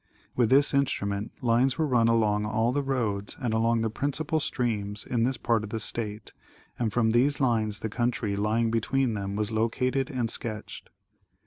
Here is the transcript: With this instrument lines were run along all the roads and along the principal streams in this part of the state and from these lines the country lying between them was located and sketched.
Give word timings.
With 0.35 0.49
this 0.49 0.73
instrument 0.73 1.43
lines 1.43 1.77
were 1.77 1.85
run 1.85 2.07
along 2.07 2.43
all 2.43 2.71
the 2.71 2.81
roads 2.81 3.37
and 3.39 3.53
along 3.53 3.81
the 3.81 3.89
principal 3.91 4.39
streams 4.39 5.05
in 5.05 5.25
this 5.25 5.37
part 5.37 5.63
of 5.63 5.69
the 5.69 5.79
state 5.79 6.33
and 6.79 6.91
from 6.91 7.11
these 7.11 7.39
lines 7.39 7.81
the 7.81 7.87
country 7.87 8.35
lying 8.35 8.71
between 8.71 9.13
them 9.13 9.35
was 9.35 9.51
located 9.51 10.09
and 10.09 10.27
sketched. 10.27 10.89